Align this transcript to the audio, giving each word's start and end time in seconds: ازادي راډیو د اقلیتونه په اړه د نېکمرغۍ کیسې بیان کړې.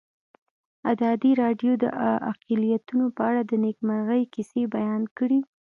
ازادي 0.91 1.31
راډیو 1.43 1.71
د 1.83 1.85
اقلیتونه 2.31 3.05
په 3.15 3.21
اړه 3.29 3.41
د 3.45 3.51
نېکمرغۍ 3.63 4.23
کیسې 4.33 4.61
بیان 4.75 5.03
کړې. 5.17 5.39